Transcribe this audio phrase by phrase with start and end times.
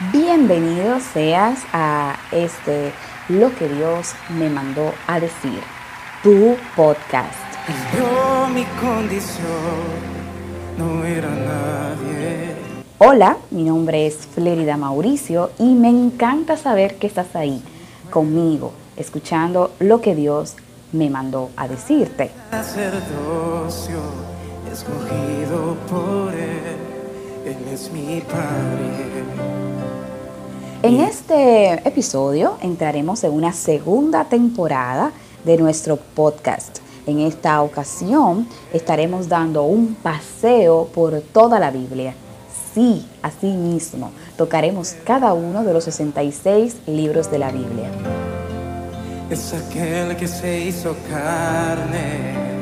[0.00, 2.90] Bienvenido seas a este
[3.28, 5.60] Lo que Dios me mandó a decir,
[6.22, 7.34] tu podcast.
[7.94, 9.44] Yo mi condición
[10.78, 12.54] no era nadie.
[12.96, 17.62] Hola, mi nombre es Flérida Mauricio y me encanta saber que estás ahí
[18.08, 20.56] conmigo, escuchando lo que Dios
[20.92, 22.30] me mandó a decirte.
[22.50, 24.00] Sacerdocio
[24.72, 29.79] escogido por Él, Él es mi Padre.
[30.82, 35.12] En este episodio entraremos en una segunda temporada
[35.44, 36.78] de nuestro podcast.
[37.06, 42.14] En esta ocasión estaremos dando un paseo por toda la Biblia.
[42.72, 47.90] Sí, así mismo, tocaremos cada uno de los 66 libros de la Biblia.
[49.28, 52.59] Es aquel que se hizo carne.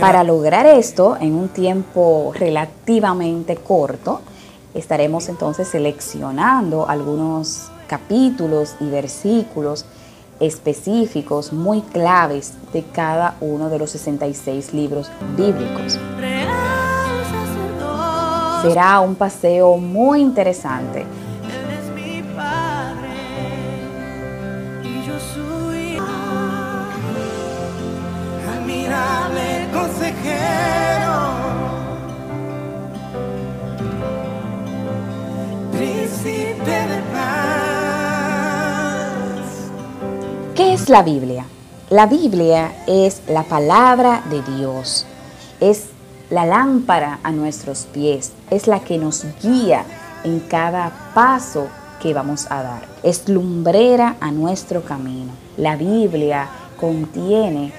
[0.00, 4.20] Para lograr esto en un tiempo relativamente corto,
[4.74, 9.84] estaremos entonces seleccionando algunos capítulos y versículos
[10.40, 15.98] específicos muy claves de cada uno de los 66 libros bíblicos.
[18.62, 21.04] Será un paseo muy interesante.
[40.54, 41.46] ¿Qué es la Biblia?
[41.90, 45.04] La Biblia es la palabra de Dios,
[45.60, 45.86] es
[46.30, 49.84] la lámpara a nuestros pies, es la que nos guía
[50.24, 51.68] en cada paso
[52.00, 55.32] que vamos a dar, es lumbrera a nuestro camino.
[55.56, 57.72] La Biblia contiene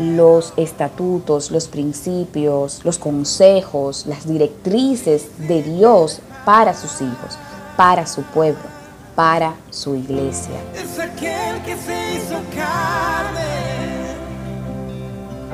[0.00, 7.38] los estatutos, los principios, los consejos, las directrices de Dios para sus hijos,
[7.76, 8.62] para su pueblo,
[9.14, 10.54] para su iglesia.
[10.74, 14.16] Es aquel que se hizo carne.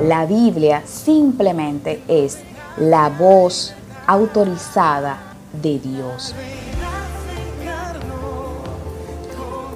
[0.06, 2.38] La Biblia simplemente es
[2.76, 3.74] la voz
[4.06, 5.18] autorizada
[5.60, 6.36] de Dios.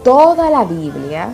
[0.04, 1.30] Toda la Biblia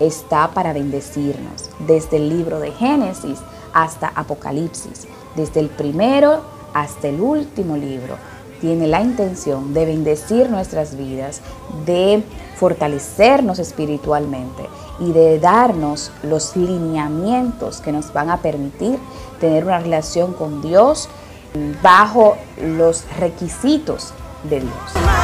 [0.00, 3.38] está para bendecirnos, desde el libro de Génesis
[3.72, 5.06] hasta Apocalipsis,
[5.36, 6.40] desde el primero
[6.74, 8.16] hasta el último libro.
[8.60, 11.40] Tiene la intención de bendecir nuestras vidas,
[11.86, 12.22] de
[12.56, 14.68] fortalecernos espiritualmente
[14.98, 18.98] y de darnos los lineamientos que nos van a permitir
[19.40, 21.08] tener una relación con Dios
[21.82, 24.12] bajo los requisitos
[24.44, 25.19] de Dios.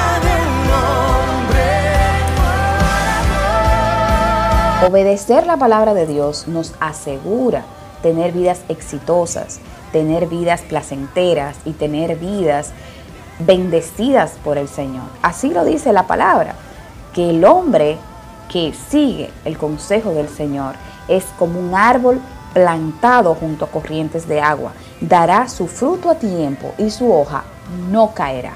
[4.85, 7.65] Obedecer la palabra de Dios nos asegura
[8.03, 9.59] tener vidas exitosas,
[9.91, 12.73] tener vidas placenteras y tener vidas
[13.39, 15.07] bendecidas por el Señor.
[15.23, 16.57] Así lo dice la palabra,
[17.15, 17.97] que el hombre
[18.51, 20.75] que sigue el consejo del Señor
[21.09, 22.21] es como un árbol
[22.53, 24.73] plantado junto a corrientes de agua.
[25.01, 27.45] Dará su fruto a tiempo y su hoja
[27.91, 28.53] no caerá.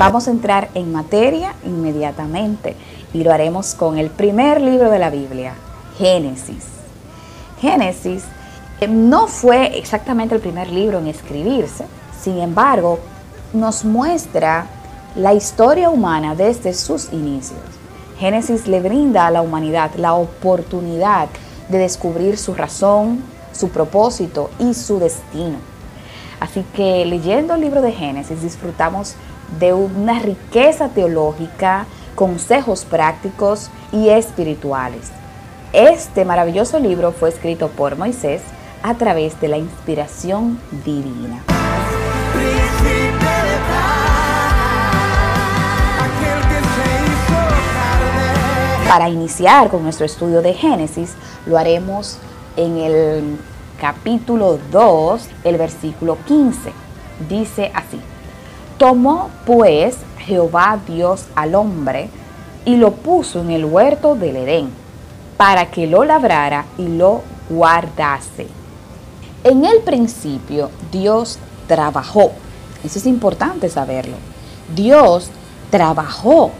[0.00, 2.74] Vamos a entrar en materia inmediatamente
[3.12, 5.52] y lo haremos con el primer libro de la Biblia,
[5.98, 6.64] Génesis.
[7.60, 8.24] Génesis
[8.80, 11.84] eh, no fue exactamente el primer libro en escribirse,
[12.18, 12.98] sin embargo,
[13.52, 14.68] nos muestra
[15.16, 17.60] la historia humana desde sus inicios.
[18.18, 21.28] Génesis le brinda a la humanidad la oportunidad
[21.68, 23.22] de descubrir su razón,
[23.52, 25.58] su propósito y su destino.
[26.40, 29.14] Así que leyendo el libro de Génesis disfrutamos
[29.58, 35.10] de una riqueza teológica, consejos prácticos y espirituales.
[35.72, 38.42] Este maravilloso libro fue escrito por Moisés
[38.82, 41.42] a través de la inspiración divina.
[48.88, 51.14] Para iniciar con nuestro estudio de Génesis,
[51.46, 52.18] lo haremos
[52.56, 53.38] en el
[53.80, 56.72] capítulo 2, el versículo 15.
[57.28, 58.00] Dice así,
[58.80, 62.08] tomó pues Jehová Dios al hombre
[62.64, 64.70] y lo puso en el huerto del Edén,
[65.36, 68.46] para que lo labrara y lo guardase.
[69.44, 72.32] En el principio Dios trabajó.
[72.82, 74.16] Eso es importante saberlo.
[74.74, 75.30] Dios
[75.70, 76.50] trabajó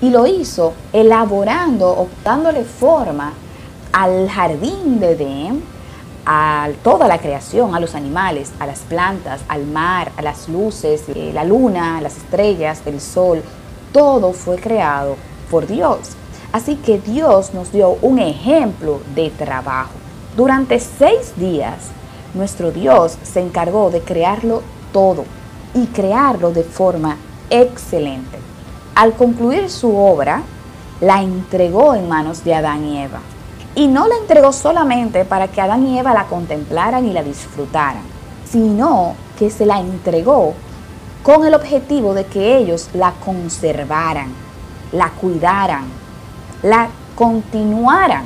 [0.00, 3.34] y lo hizo elaborando o dándole forma
[3.92, 5.62] al jardín de Edén
[6.24, 11.04] a toda la creación, a los animales, a las plantas, al mar, a las luces,
[11.08, 13.42] eh, la luna, las estrellas, el sol,
[13.92, 15.16] todo fue creado
[15.50, 16.16] por Dios.
[16.52, 19.92] Así que Dios nos dio un ejemplo de trabajo.
[20.36, 21.90] Durante seis días,
[22.34, 25.24] nuestro Dios se encargó de crearlo todo
[25.74, 27.16] y crearlo de forma
[27.50, 28.38] excelente.
[28.94, 30.42] Al concluir su obra,
[31.00, 33.20] la entregó en manos de Adán y Eva.
[33.74, 38.02] Y no la entregó solamente para que Adán y Eva la contemplaran y la disfrutaran,
[38.44, 40.54] sino que se la entregó
[41.22, 44.32] con el objetivo de que ellos la conservaran,
[44.92, 45.84] la cuidaran,
[46.62, 48.24] la continuaran.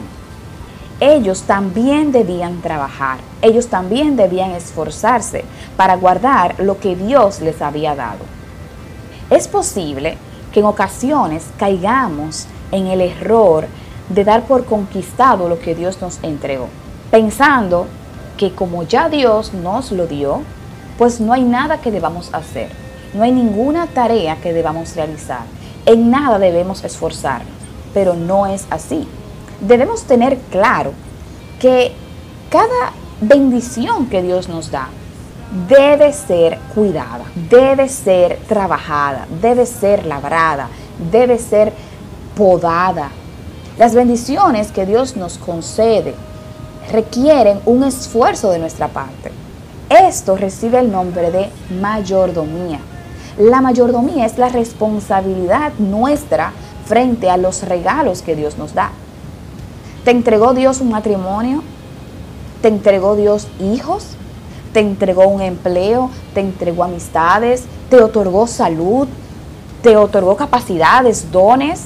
[0.98, 5.44] Ellos también debían trabajar, ellos también debían esforzarse
[5.76, 8.24] para guardar lo que Dios les había dado.
[9.28, 10.16] Es posible
[10.52, 13.66] que en ocasiones caigamos en el error
[14.08, 16.68] de dar por conquistado lo que Dios nos entregó,
[17.10, 17.86] pensando
[18.36, 20.42] que como ya Dios nos lo dio,
[20.98, 22.70] pues no hay nada que debamos hacer,
[23.14, 25.42] no hay ninguna tarea que debamos realizar,
[25.86, 27.52] en nada debemos esforzarnos,
[27.94, 29.06] pero no es así.
[29.60, 30.92] Debemos tener claro
[31.60, 31.92] que
[32.50, 34.88] cada bendición que Dios nos da
[35.68, 40.68] debe ser cuidada, debe ser trabajada, debe ser labrada,
[41.10, 41.72] debe ser
[42.36, 43.10] podada,
[43.78, 46.14] las bendiciones que Dios nos concede
[46.90, 49.32] requieren un esfuerzo de nuestra parte.
[49.90, 51.50] Esto recibe el nombre de
[51.80, 52.80] mayordomía.
[53.38, 56.52] La mayordomía es la responsabilidad nuestra
[56.86, 58.92] frente a los regalos que Dios nos da.
[60.04, 61.62] ¿Te entregó Dios un matrimonio?
[62.62, 64.06] ¿Te entregó Dios hijos?
[64.72, 66.10] ¿Te entregó un empleo?
[66.32, 67.64] ¿Te entregó amistades?
[67.90, 69.06] ¿Te otorgó salud?
[69.82, 71.82] ¿Te otorgó capacidades, dones?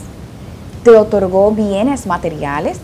[0.84, 2.78] Te otorgó bienes materiales.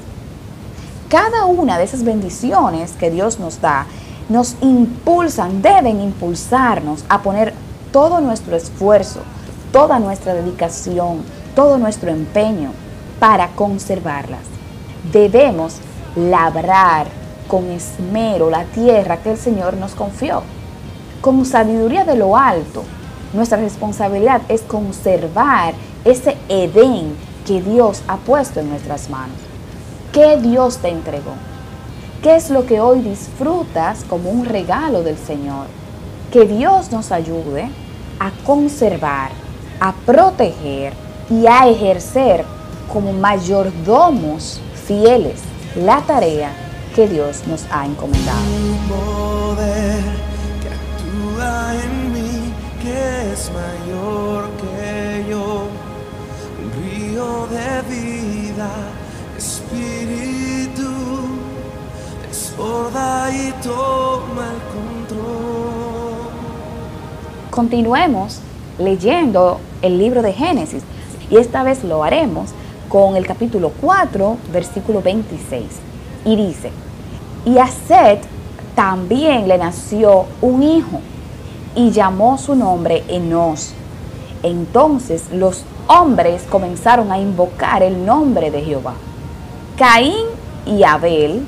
[1.09, 3.87] Cada una de esas bendiciones que Dios nos da
[4.29, 7.55] nos impulsan, deben impulsarnos a poner
[7.93, 9.21] todo nuestro esfuerzo,
[9.73, 11.23] toda nuestra dedicación,
[11.55, 12.71] todo nuestro empeño
[13.21, 14.41] para conservarlas.
[15.13, 15.77] Debemos
[16.17, 17.07] labrar
[17.47, 20.43] con esmero la tierra que el Señor nos confió.
[21.21, 22.83] Con sabiduría de lo alto,
[23.33, 27.17] nuestra responsabilidad es conservar ese Edén
[27.47, 29.37] que Dios ha puesto en nuestras manos.
[30.13, 31.33] ¿Qué Dios te entregó?
[32.23, 35.67] ¿Qué es lo que hoy disfrutas como un regalo del Señor?
[36.33, 37.71] Que Dios nos ayude
[38.19, 39.31] a conservar,
[39.79, 40.93] a proteger
[41.31, 42.45] y a ejercer
[42.93, 45.41] como mayordomos fieles
[45.77, 46.51] la tarea
[46.95, 48.41] que Dios nos ha encomendado.
[48.89, 50.03] poder
[50.63, 52.37] que actúa en mí,
[53.33, 54.86] es mayor que
[67.51, 68.41] Continuemos
[68.79, 70.83] leyendo el libro de Génesis
[71.31, 72.51] y esta vez lo haremos
[72.89, 75.65] con el capítulo 4, versículo 26.
[76.25, 76.71] Y dice,
[77.45, 78.21] y a Set
[78.75, 81.01] también le nació un hijo
[81.75, 83.73] y llamó su nombre Enos.
[84.43, 88.95] Entonces los hombres comenzaron a invocar el nombre de Jehová.
[89.77, 90.27] Caín
[90.65, 91.47] y Abel,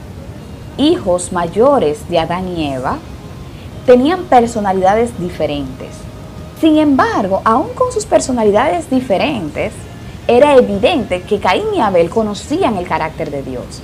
[0.79, 2.99] hijos mayores de Adán y Eva,
[3.85, 5.91] tenían personalidades diferentes.
[6.61, 9.73] Sin embargo, aun con sus personalidades diferentes,
[10.27, 13.81] era evidente que Caín y Abel conocían el carácter de Dios.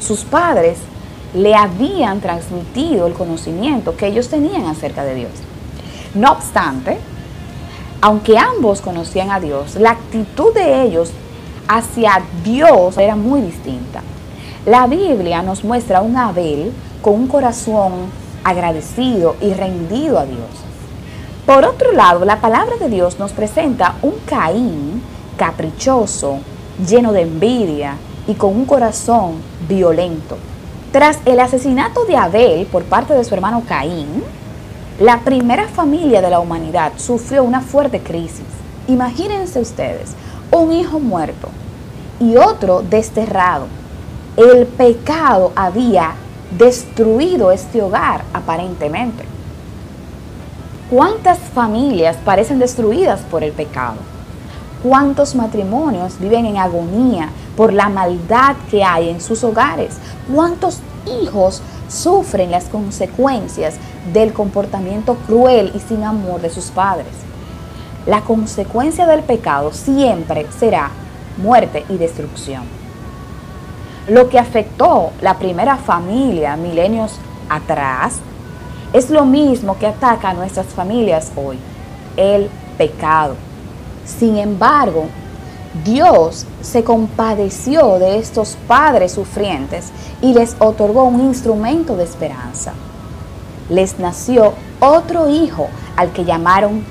[0.00, 0.78] Sus padres
[1.34, 5.32] le habían transmitido el conocimiento que ellos tenían acerca de Dios.
[6.14, 6.98] No obstante,
[8.00, 11.10] aunque ambos conocían a Dios, la actitud de ellos
[11.68, 14.02] hacia Dios era muy distinta.
[14.66, 17.92] La Biblia nos muestra un Abel con un corazón
[18.44, 20.48] agradecido y rendido a Dios.
[21.44, 25.02] Por otro lado, la palabra de Dios nos presenta un Caín
[25.36, 26.38] caprichoso,
[26.88, 29.34] lleno de envidia y con un corazón
[29.68, 30.38] violento.
[30.92, 34.24] Tras el asesinato de Abel por parte de su hermano Caín,
[34.98, 38.46] la primera familia de la humanidad sufrió una fuerte crisis.
[38.88, 40.14] Imagínense ustedes,
[40.50, 41.48] un hijo muerto
[42.18, 43.66] y otro desterrado.
[44.36, 46.14] El pecado había
[46.58, 49.24] destruido este hogar aparentemente.
[50.90, 53.94] ¿Cuántas familias parecen destruidas por el pecado?
[54.82, 59.98] ¿Cuántos matrimonios viven en agonía por la maldad que hay en sus hogares?
[60.34, 60.80] ¿Cuántos
[61.22, 63.76] hijos sufren las consecuencias
[64.12, 67.12] del comportamiento cruel y sin amor de sus padres?
[68.04, 70.90] La consecuencia del pecado siempre será
[71.36, 72.83] muerte y destrucción.
[74.08, 77.18] Lo que afectó la primera familia milenios
[77.48, 78.20] atrás,
[78.92, 81.58] es lo mismo que ataca a nuestras familias hoy,
[82.16, 83.34] el pecado.
[84.04, 85.06] Sin embargo,
[85.84, 92.74] Dios se compadeció de estos padres sufrientes y les otorgó un instrumento de esperanza.
[93.68, 96.84] Les nació otro hijo al que llamaron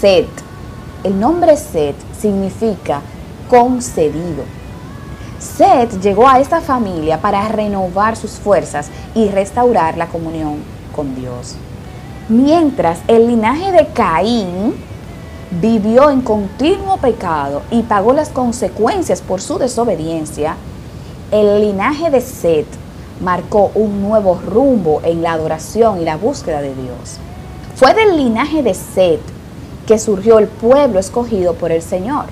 [0.00, 0.28] Set.
[1.02, 3.00] El nombre Set significa
[3.48, 4.57] concedido.
[5.38, 10.56] Set llegó a esta familia para renovar sus fuerzas y restaurar la comunión
[10.94, 11.56] con Dios.
[12.28, 14.74] Mientras el linaje de Caín
[15.50, 20.56] vivió en continuo pecado y pagó las consecuencias por su desobediencia,
[21.30, 22.66] el linaje de Set
[23.20, 27.18] marcó un nuevo rumbo en la adoración y la búsqueda de Dios.
[27.76, 29.20] Fue del linaje de Set
[29.86, 32.26] que surgió el pueblo escogido por el Señor.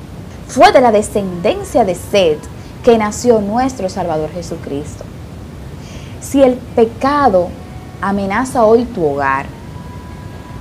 [0.49, 2.39] Fue de la descendencia de Set
[2.87, 5.03] que nació nuestro Salvador Jesucristo.
[6.21, 7.49] Si el pecado
[8.01, 9.47] amenaza hoy tu hogar,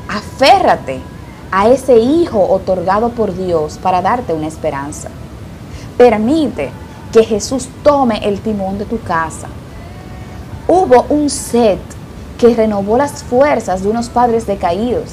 [0.09, 1.01] aférrate
[1.51, 5.09] a ese hijo otorgado por Dios para darte una esperanza.
[5.99, 6.71] Permite
[7.13, 9.47] que Jesús tome el timón de tu casa.
[10.67, 11.77] Hubo un set
[12.39, 15.11] que renovó las fuerzas de unos padres decaídos.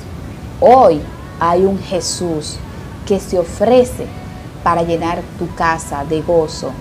[0.63, 1.03] Hoy
[1.39, 2.57] hay un Jesús
[3.07, 4.07] que se ofrece
[4.65, 6.73] para llenar tu casa de gozo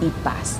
[0.00, 0.58] y paz.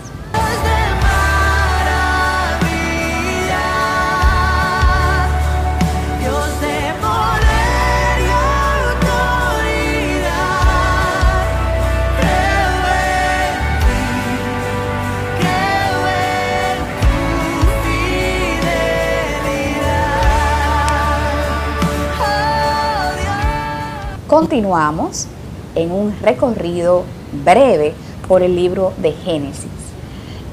[24.26, 25.26] Continuamos
[25.74, 27.04] en un recorrido
[27.44, 27.94] breve
[28.30, 29.64] por el libro de Génesis.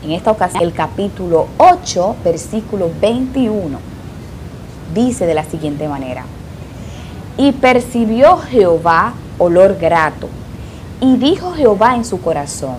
[0.04, 3.78] En esta ocasión, el capítulo 8, versículo 21,
[4.96, 6.24] dice de la siguiente manera,
[7.38, 10.28] y percibió Jehová olor grato,
[11.02, 12.78] y dijo Jehová en su corazón,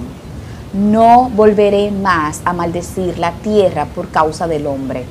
[0.73, 5.05] no volveré más a maldecir la tierra por causa del hombre,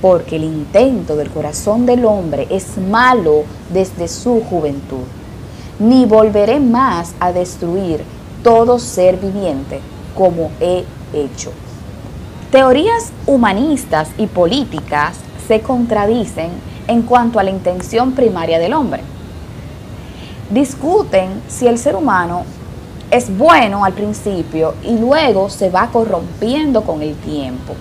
[0.00, 3.42] porque el intento del corazón del hombre es malo
[3.72, 5.06] desde su juventud,
[5.80, 8.04] ni volveré más a destruir
[8.42, 9.80] todo ser viviente
[10.16, 11.52] como he hecho.
[12.50, 16.50] Teorías humanistas y políticas se contradicen
[16.86, 19.02] en cuanto a la intención primaria del hombre.
[20.50, 22.44] Discuten si el ser humano
[23.10, 27.74] es bueno al principio y luego se va corrompiendo con el tiempo.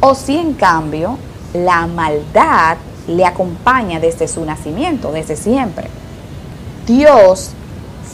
[0.00, 1.18] O si en cambio
[1.54, 5.88] la maldad le acompaña desde su nacimiento, desde siempre.
[6.86, 7.50] Dios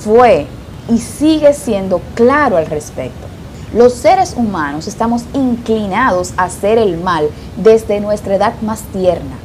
[0.04, 0.46] fue
[0.88, 3.26] y sigue siendo claro al respecto.
[3.74, 9.36] Los seres humanos estamos inclinados a hacer el mal desde nuestra edad más tierna.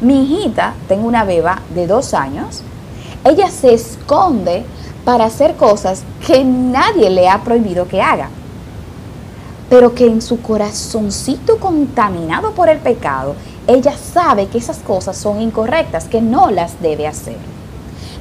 [0.00, 2.62] Mi hijita, tengo una beba de dos años,
[3.24, 4.64] ella se esconde
[5.04, 8.28] para hacer cosas que nadie le ha prohibido que haga,
[9.70, 13.36] pero que en su corazoncito contaminado por el pecado,
[13.66, 17.36] ella sabe que esas cosas son incorrectas, que no las debe hacer.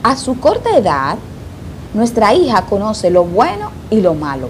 [0.04, 1.18] A su corta edad,
[1.94, 4.48] nuestra hija conoce lo bueno y lo malo,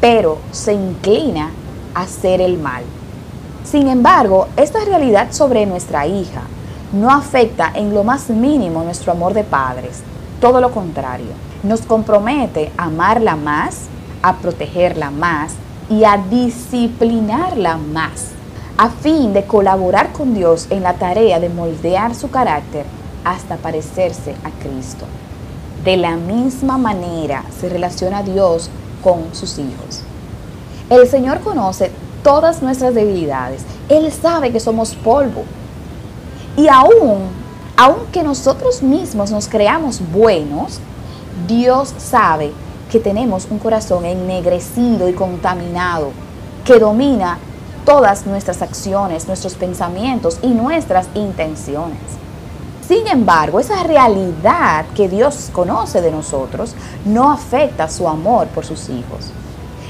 [0.00, 1.50] pero se inclina
[1.94, 2.82] a hacer el mal.
[3.64, 6.42] Sin embargo, esta realidad sobre nuestra hija
[6.92, 10.02] no afecta en lo más mínimo nuestro amor de padres.
[10.40, 11.30] Todo lo contrario,
[11.62, 13.86] nos compromete a amarla más,
[14.22, 15.54] a protegerla más
[15.88, 18.32] y a disciplinarla más,
[18.76, 22.84] a fin de colaborar con Dios en la tarea de moldear su carácter
[23.24, 25.06] hasta parecerse a Cristo.
[25.84, 28.70] De la misma manera se relaciona Dios
[29.02, 30.00] con sus hijos.
[30.88, 31.90] El Señor conoce
[32.22, 33.62] todas nuestras debilidades.
[33.90, 35.44] Él sabe que somos polvo.
[36.56, 37.28] Y aún,
[37.76, 40.80] aunque nosotros mismos nos creamos buenos,
[41.46, 42.52] Dios sabe
[42.90, 46.12] que tenemos un corazón ennegrecido y contaminado,
[46.64, 47.38] que domina
[47.84, 52.23] todas nuestras acciones, nuestros pensamientos y nuestras intenciones.
[52.86, 56.74] Sin embargo, esa realidad que Dios conoce de nosotros
[57.06, 59.30] no afecta su amor por sus hijos.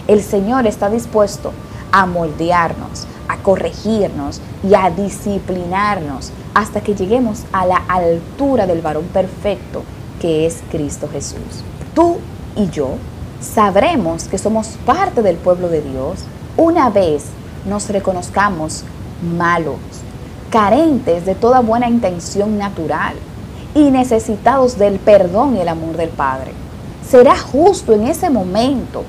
[0.07, 1.53] El Señor está dispuesto
[1.91, 9.05] a moldearnos, a corregirnos y a disciplinarnos hasta que lleguemos a la altura del varón
[9.05, 9.83] perfecto
[10.21, 11.65] que es Cristo Jesús.
[11.95, 12.19] Tú
[12.55, 12.91] y yo
[13.41, 16.21] sabremos que somos parte del pueblo de Dios
[16.57, 17.25] una vez
[17.67, 18.85] nos reconozcamos
[19.37, 19.77] malos,
[20.55, 23.17] carentes de toda buena intención natural
[23.75, 26.53] y necesitados del perdón y el amor del Padre.
[27.05, 29.03] Será justo en ese momento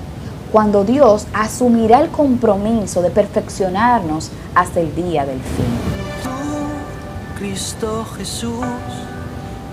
[0.52, 5.66] cuando Dios asumirá el compromiso de perfeccionarnos hasta el día del fin.
[6.24, 8.66] Tú, Cristo Jesús,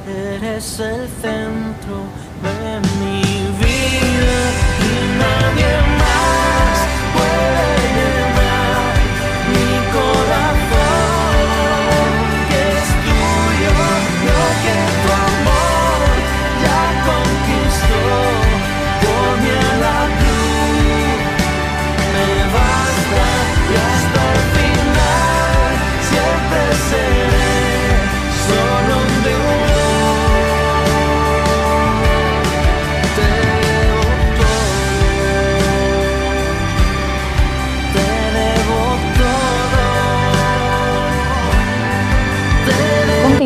[0.06, 2.02] eres el centro
[2.42, 3.22] de mi
[3.64, 4.42] vida
[4.78, 6.01] y nadie más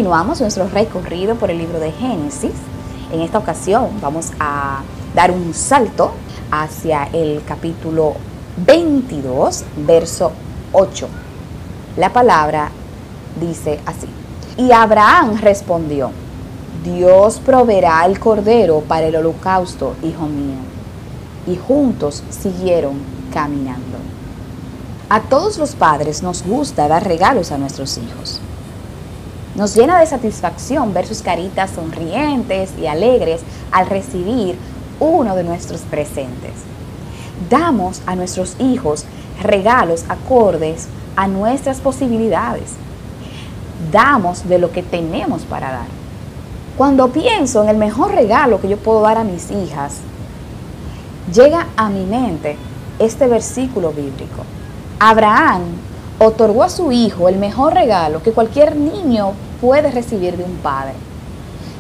[0.06, 2.52] Continuamos nuestro recorrido por el libro de Génesis.
[3.10, 4.82] En esta ocasión vamos a
[5.16, 6.12] dar un salto
[6.48, 8.14] hacia el capítulo
[8.64, 10.30] 22, verso
[10.70, 11.08] 8.
[11.96, 12.70] La palabra
[13.40, 14.06] dice así.
[14.56, 16.12] Y Abraham respondió,
[16.84, 20.58] Dios proveerá el cordero para el holocausto, hijo mío.
[21.48, 23.00] Y juntos siguieron
[23.34, 23.98] caminando.
[25.08, 28.40] A todos los padres nos gusta dar regalos a nuestros hijos.
[29.56, 33.40] Nos llena de satisfacción ver sus caritas sonrientes y alegres
[33.72, 34.58] al recibir
[35.00, 36.52] uno de nuestros presentes.
[37.48, 39.06] Damos a nuestros hijos
[39.42, 42.72] regalos acordes a nuestras posibilidades.
[43.90, 45.86] Damos de lo que tenemos para dar.
[46.76, 50.00] Cuando pienso en el mejor regalo que yo puedo dar a mis hijas,
[51.32, 52.58] llega a mi mente
[52.98, 54.44] este versículo bíblico.
[55.00, 55.62] Abraham
[56.18, 60.94] otorgó a su hijo el mejor regalo que cualquier niño puede recibir de un padre.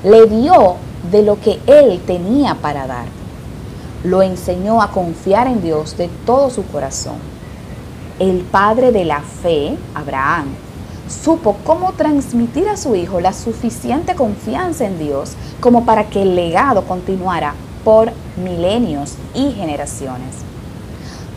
[0.04, 0.76] Le dio
[1.10, 3.06] de lo que él tenía para dar.
[4.04, 7.16] Lo enseñó a confiar en Dios de todo su corazón.
[8.18, 10.46] El padre de la fe, Abraham,
[11.08, 16.34] supo cómo transmitir a su hijo la suficiente confianza en Dios como para que el
[16.34, 17.54] legado continuara
[17.84, 20.45] por milenios y generaciones.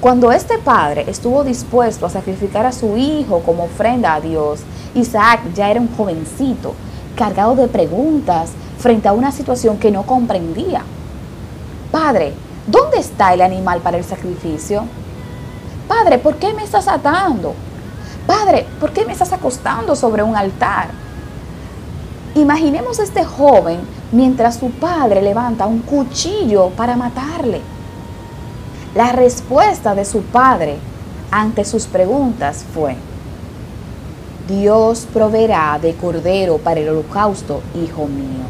[0.02, 4.62] Cuando este padre estuvo dispuesto a sacrificar a su hijo como ofrenda a Dios,
[4.96, 6.74] Isaac ya era un jovencito,
[7.18, 10.84] cargado de preguntas frente a una situación que no comprendía.
[11.92, 12.32] Padre,
[12.66, 14.86] ¿dónde está el animal para el sacrificio?
[15.86, 17.54] Padre, ¿por qué me estás atando?
[18.26, 20.92] Padre, ¿por qué me estás acostando sobre un altar?
[22.36, 23.82] Imaginemos a este joven
[24.14, 27.60] mientras su padre levanta un cuchillo para matarle.
[28.96, 30.78] La respuesta de su padre
[31.30, 32.96] ante sus preguntas fue,
[34.48, 38.46] Dios proveerá de cordero para el holocausto, hijo mío.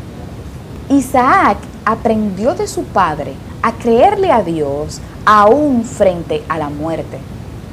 [0.89, 7.19] Isaac aprendió de su padre a creerle a Dios aún frente a la muerte.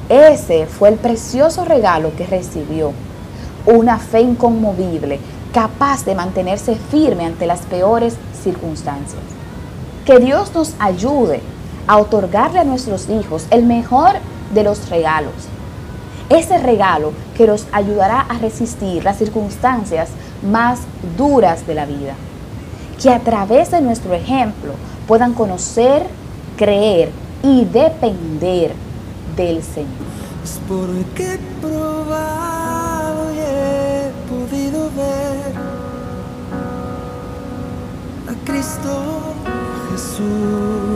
[0.08, 2.90] Ese fue el precioso regalo que recibió,
[3.64, 5.20] una fe inconmovible,
[5.52, 9.22] capaz de mantenerse firme ante las peores circunstancias.
[10.04, 11.40] Que Dios nos ayude
[11.86, 14.12] a otorgarle a nuestros hijos el mejor
[14.54, 15.34] de los regalos.
[16.28, 20.08] Ese regalo que los ayudará a resistir las circunstancias
[20.42, 20.80] más
[21.16, 22.14] duras de la vida.
[23.00, 24.72] Que a través de nuestro ejemplo
[25.06, 26.04] puedan conocer,
[26.56, 27.10] creer
[27.42, 28.72] y depender
[29.36, 30.06] del Señor.
[30.42, 30.60] Es
[31.18, 35.54] he probado y he podido ver
[38.28, 39.34] a Cristo
[39.90, 40.95] Jesús.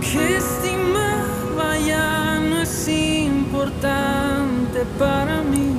[0.00, 5.76] Que estimaba ya no es importante para mí.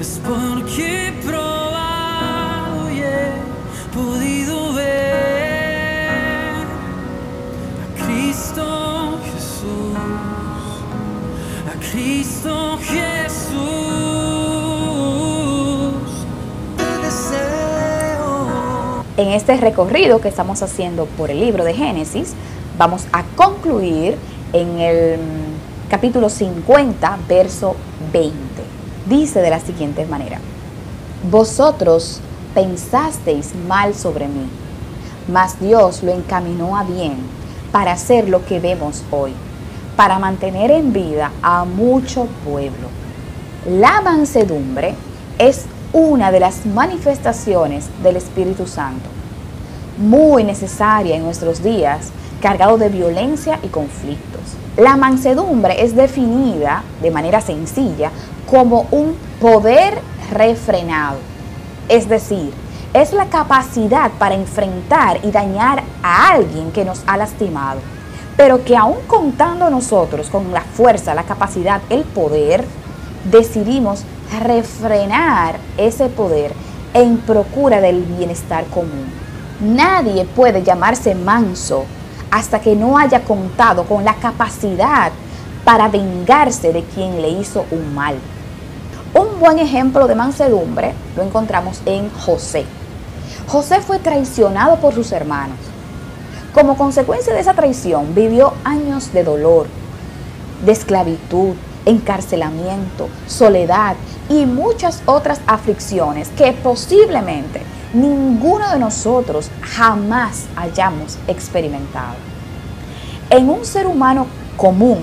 [0.00, 3.32] Es porque he probado y he
[3.94, 6.66] podido ver
[7.80, 9.96] a Cristo Jesús,
[11.68, 13.52] a Cristo Jesús.
[16.76, 19.04] Te deseo.
[19.16, 22.34] En este recorrido que estamos haciendo por el libro de Génesis,
[22.82, 24.16] vamos a concluir
[24.52, 25.20] en el
[25.88, 27.76] capítulo 50, verso
[28.12, 28.34] 20.
[29.08, 30.40] Dice de la siguiente manera,
[31.30, 32.18] vosotros
[32.56, 34.48] pensasteis mal sobre mí,
[35.28, 37.18] mas Dios lo encaminó a bien
[37.70, 39.32] para hacer lo que vemos hoy,
[39.94, 42.88] para mantener en vida a mucho pueblo.
[43.64, 44.96] La mansedumbre
[45.38, 49.08] es una de las manifestaciones del Espíritu Santo,
[49.98, 52.10] muy necesaria en nuestros días,
[52.42, 54.40] cargado de violencia y conflictos.
[54.76, 58.10] La mansedumbre es definida de manera sencilla
[58.50, 59.98] como un poder
[60.30, 61.18] refrenado.
[61.88, 62.52] Es decir,
[62.92, 67.80] es la capacidad para enfrentar y dañar a alguien que nos ha lastimado,
[68.36, 72.64] pero que aún contando nosotros con la fuerza, la capacidad, el poder,
[73.30, 74.04] decidimos
[74.40, 76.52] refrenar ese poder
[76.92, 79.06] en procura del bienestar común.
[79.60, 81.84] Nadie puede llamarse manso
[82.32, 85.12] hasta que no haya contado con la capacidad
[85.64, 88.16] para vengarse de quien le hizo un mal.
[89.14, 92.64] Un buen ejemplo de mansedumbre lo encontramos en José.
[93.46, 95.58] José fue traicionado por sus hermanos.
[96.54, 99.66] Como consecuencia de esa traición vivió años de dolor,
[100.64, 103.94] de esclavitud, encarcelamiento, soledad
[104.30, 107.60] y muchas otras aflicciones que posiblemente
[107.92, 112.16] ninguno de nosotros jamás hayamos experimentado.
[113.30, 114.26] En un ser humano
[114.56, 115.00] común,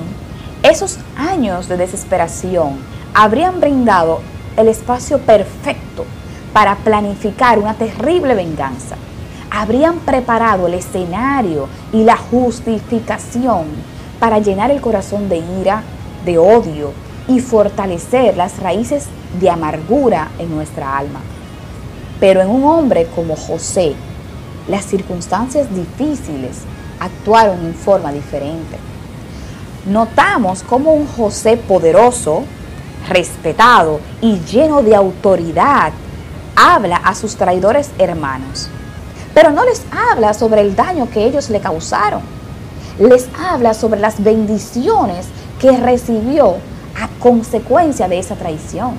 [0.64, 2.78] esos años de desesperación
[3.14, 4.22] habrían brindado
[4.58, 6.06] el espacio perfecto
[6.54, 8.96] para planificar una terrible venganza.
[9.52, 13.66] Habrían preparado el escenario y la justificación
[14.20, 15.84] para llenar el corazón de ira,
[16.26, 16.92] de odio
[17.28, 19.06] y fortalecer las raíces
[19.40, 21.22] de amargura en nuestra alma.
[22.20, 23.94] Pero en un hombre como José,
[24.68, 26.58] las circunstancias difíciles
[27.00, 28.78] actuaron en forma diferente.
[29.86, 32.44] Notamos como un José poderoso,
[33.08, 35.94] respetado y lleno de autoridad
[36.56, 38.68] habla a sus traidores hermanos,
[39.34, 42.22] pero no les habla sobre el daño que ellos le causaron.
[43.00, 45.28] Les habla sobre las bendiciones
[45.60, 46.58] que recibió
[47.00, 48.96] a consecuencia de esa traición.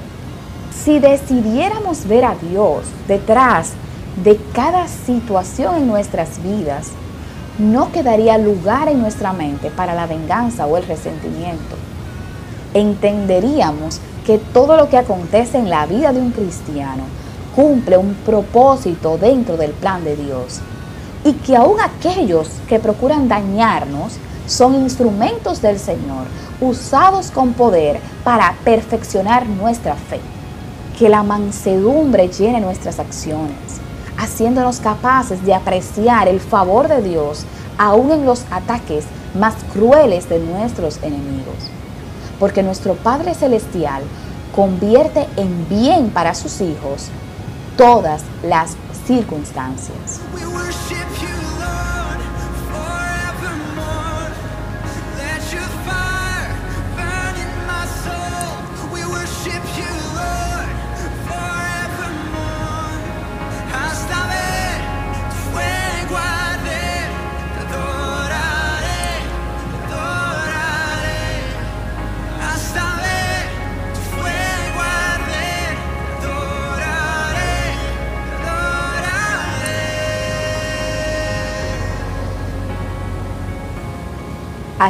[0.72, 3.72] Si decidiéramos ver a Dios detrás
[4.22, 6.88] de cada situación en nuestras vidas,
[7.58, 11.76] no quedaría lugar en nuestra mente para la venganza o el resentimiento.
[12.72, 17.02] Entenderíamos que todo lo que acontece en la vida de un cristiano
[17.54, 20.60] cumple un propósito dentro del plan de Dios
[21.24, 24.14] y que aún aquellos que procuran dañarnos
[24.46, 26.26] son instrumentos del Señor
[26.60, 30.20] usados con poder para perfeccionar nuestra fe.
[31.00, 33.80] Que la mansedumbre llene nuestras acciones,
[34.18, 37.46] haciéndonos capaces de apreciar el favor de Dios
[37.78, 41.70] aún en los ataques más crueles de nuestros enemigos.
[42.38, 44.02] Porque nuestro Padre Celestial
[44.54, 47.08] convierte en bien para sus hijos
[47.78, 50.20] todas las circunstancias.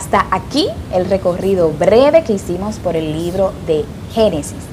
[0.01, 3.85] Hasta aquí el recorrido breve que hicimos por el libro de
[4.15, 4.65] Génesis.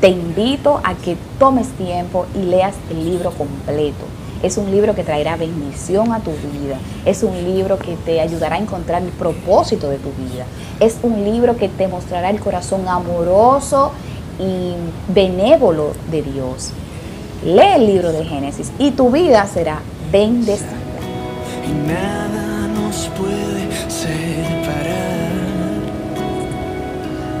[0.00, 4.06] Te invito a que tomes tiempo y leas el libro completo.
[4.42, 6.78] Es un libro que traerá bendición a tu vida.
[7.04, 10.46] Es un libro que te ayudará a encontrar el propósito de tu vida.
[10.80, 13.92] Es un libro que te mostrará el corazón amoroso
[14.38, 14.72] y
[15.12, 16.70] benévolo de Dios.
[17.44, 19.80] Lee el libro de Génesis y tu vida será
[20.10, 20.78] bendecida.
[23.22, 24.92] Puede separar.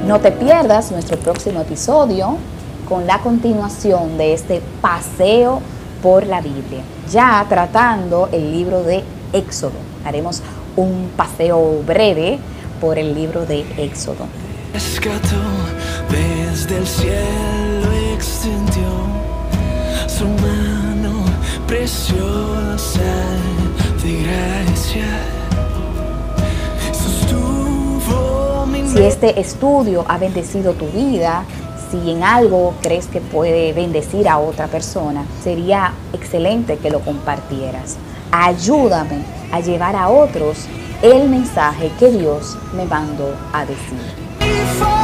[0.06, 2.36] No te pierdas nuestro próximo episodio
[2.88, 5.60] con la continuación de este paseo
[6.02, 9.78] por la Biblia, ya tratando el libro de Éxodo.
[10.04, 10.42] Haremos
[10.76, 12.38] un paseo breve
[12.80, 14.26] por el libro de Éxodo.
[14.72, 15.36] Rescató
[16.10, 18.90] desde el cielo extendió
[20.06, 21.24] su mano
[21.66, 23.00] preciosa
[24.02, 25.41] de gracia.
[28.92, 31.44] Si este estudio ha bendecido tu vida,
[31.90, 37.96] si en algo crees que puede bendecir a otra persona, sería excelente que lo compartieras.
[38.30, 40.66] Ayúdame a llevar a otros
[41.00, 45.01] el mensaje que Dios me mandó a decir.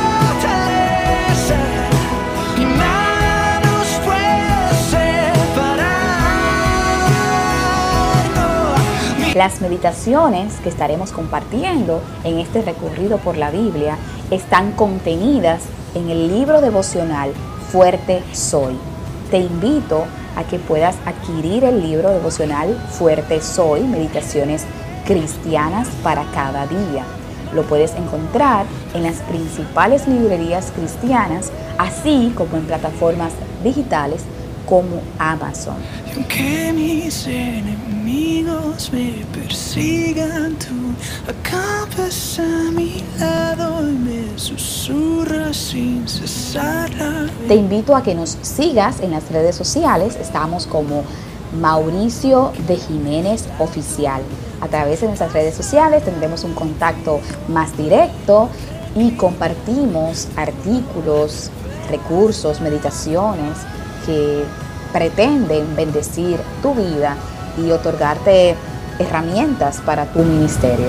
[9.34, 13.98] Las meditaciones que estaremos compartiendo en este recorrido por la Biblia
[14.30, 15.60] están contenidas
[15.94, 17.32] en el libro devocional
[17.70, 18.78] Fuerte Soy.
[19.30, 24.64] Te invito a que puedas adquirir el libro devocional Fuerte Soy, Meditaciones
[25.04, 27.04] Cristianas para cada día.
[27.54, 33.32] lo puedes encontrar en las principales librerías cristianas, así como en plataformas
[33.64, 34.22] digitales
[34.68, 35.76] como Amazon.
[36.06, 46.06] Y aunque mis enemigos me persigan, tú acampas a mi lado y me susurras sin
[46.06, 46.90] cesar.
[47.46, 50.16] Te invito a que nos sigas en las redes sociales.
[50.20, 51.02] Estamos como
[51.58, 54.20] Mauricio de Jiménez Oficial.
[54.60, 58.50] A través de nuestras redes sociales tendremos un contacto más directo
[58.94, 61.50] y compartimos artículos,
[61.90, 63.56] recursos, meditaciones
[64.08, 64.42] que
[64.90, 67.14] pretenden bendecir tu vida
[67.58, 68.56] y otorgarte
[68.98, 70.86] herramientas para tu ministerio.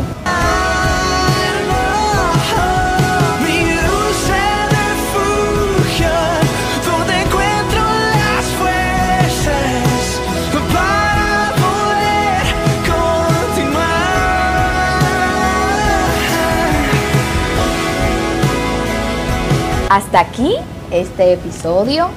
[19.89, 20.55] Hasta aquí
[20.91, 22.09] este episodio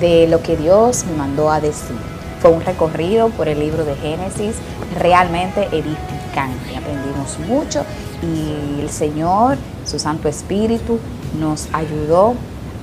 [0.00, 1.96] de lo que Dios me mandó a decir.
[2.40, 4.56] Fue un recorrido por el libro de Génesis
[4.98, 6.76] realmente edificante.
[6.76, 7.84] Aprendimos mucho
[8.22, 10.98] y el Señor, su Santo Espíritu,
[11.38, 12.34] nos ayudó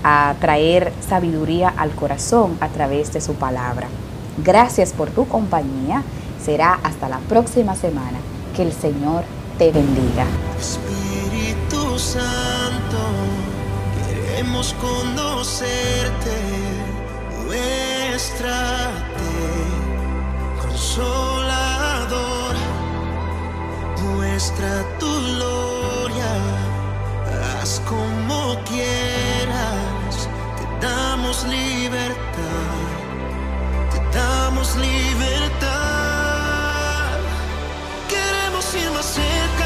[0.03, 3.87] a traer sabiduría al corazón a través de su palabra.
[4.43, 6.03] Gracias por tu compañía.
[6.43, 8.19] Será hasta la próxima semana.
[8.55, 9.23] Que el Señor
[9.57, 10.25] te bendiga.
[10.59, 12.97] Espíritu Santo,
[14.07, 16.31] queremos conocerte,
[17.53, 19.31] muéstrate
[20.61, 22.55] consolador,
[24.01, 26.33] muestra tu gloria,
[27.61, 30.15] haz como quieras,
[30.57, 32.79] te damos libertad,
[33.91, 35.69] te damos libertad,
[38.09, 39.62] queremos ir más cerca.